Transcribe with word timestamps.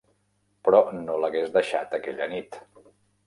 Però 0.67 0.79
no 0.99 1.17
l'hagués 1.25 1.53
deixat 1.57 1.95
aquella 1.99 2.31
nit. 2.35 2.57